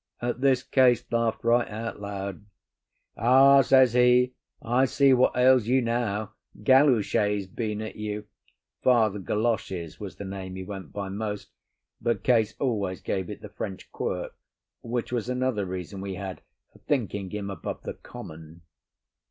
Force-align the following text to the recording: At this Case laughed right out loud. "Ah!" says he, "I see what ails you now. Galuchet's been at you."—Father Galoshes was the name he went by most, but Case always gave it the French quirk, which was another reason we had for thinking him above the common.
At 0.19 0.41
this 0.41 0.63
Case 0.63 1.05
laughed 1.11 1.43
right 1.43 1.67
out 1.67 1.99
loud. 2.01 2.43
"Ah!" 3.17 3.61
says 3.61 3.93
he, 3.93 4.33
"I 4.59 4.85
see 4.85 5.13
what 5.13 5.37
ails 5.37 5.67
you 5.67 5.79
now. 5.79 6.33
Galuchet's 6.63 7.45
been 7.45 7.83
at 7.83 7.97
you."—Father 7.97 9.19
Galoshes 9.19 9.99
was 9.99 10.15
the 10.15 10.25
name 10.25 10.55
he 10.55 10.63
went 10.63 10.91
by 10.91 11.09
most, 11.09 11.51
but 12.01 12.23
Case 12.23 12.55
always 12.59 12.99
gave 12.99 13.29
it 13.29 13.41
the 13.41 13.49
French 13.49 13.91
quirk, 13.91 14.35
which 14.81 15.11
was 15.11 15.29
another 15.29 15.67
reason 15.67 16.01
we 16.01 16.15
had 16.15 16.41
for 16.73 16.79
thinking 16.79 17.29
him 17.29 17.51
above 17.51 17.83
the 17.83 17.93
common. 17.93 18.63